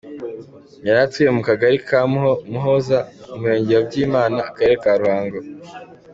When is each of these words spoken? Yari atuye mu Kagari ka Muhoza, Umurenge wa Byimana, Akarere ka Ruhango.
Yari 0.85 0.99
atuye 1.05 1.29
mu 1.35 1.41
Kagari 1.47 1.77
ka 1.87 1.99
Muhoza, 2.51 2.97
Umurenge 3.35 3.71
wa 3.77 3.83
Byimana, 3.87 4.37
Akarere 4.49 4.75
ka 4.83 4.91
Ruhango. 5.01 5.39